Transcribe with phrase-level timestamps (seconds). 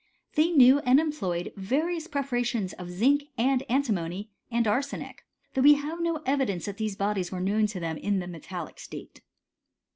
[0.33, 5.75] They knew and employed various pre parations of zinc, and antimony, and arsenic; though we
[5.75, 9.21] have no evidence that these bodies were known to them in the metallic state.